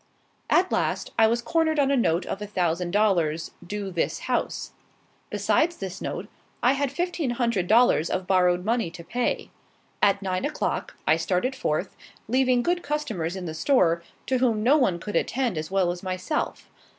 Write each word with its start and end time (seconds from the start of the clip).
At 0.49 0.71
last, 0.71 1.11
I 1.19 1.27
was 1.27 1.43
cornered 1.43 1.77
on 1.77 1.91
a 1.91 1.95
note 1.95 2.25
of 2.25 2.41
a 2.41 2.47
thousand 2.47 2.89
dollars, 2.89 3.51
due 3.63 3.91
this 3.91 4.21
house. 4.21 4.71
Besides 5.29 5.75
this 5.77 6.01
note, 6.01 6.27
I 6.63 6.73
had 6.73 6.91
fifteen 6.91 7.29
hundred 7.29 7.67
dollars 7.67 8.09
of 8.09 8.25
borrowed 8.25 8.65
money 8.65 8.89
to 8.89 9.03
pay. 9.03 9.51
At 10.01 10.23
nine 10.23 10.43
o'clock, 10.43 10.95
I 11.05 11.17
started 11.17 11.55
forth, 11.55 11.95
leaving 12.27 12.63
good 12.63 12.81
customers 12.81 13.35
in 13.35 13.45
the 13.45 13.53
store, 13.53 14.01
to 14.25 14.39
whom 14.39 14.63
no 14.63 14.75
one 14.75 14.97
could 14.97 15.15
attend 15.15 15.55
as 15.55 15.69
well 15.69 15.91
as 15.91 16.01
myself. 16.01 16.67